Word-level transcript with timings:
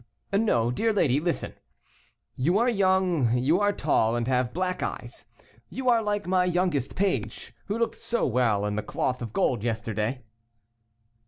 "No, 0.33 0.71
dear 0.71 0.91
lady, 0.91 1.19
listen. 1.19 1.53
You 2.35 2.57
are 2.57 2.67
young, 2.67 3.37
you 3.37 3.59
are 3.59 3.71
tall, 3.71 4.15
and 4.15 4.27
have 4.27 4.51
black 4.51 4.81
eyes; 4.81 5.27
you 5.69 5.89
are 5.89 6.01
like 6.01 6.25
my 6.25 6.43
youngest 6.43 6.95
page, 6.95 7.53
who 7.67 7.77
looked 7.77 7.99
so 7.99 8.25
well 8.25 8.65
in 8.65 8.75
the 8.75 8.81
cloth 8.81 9.21
of 9.21 9.31
gold 9.31 9.63
yesterday." 9.63 10.23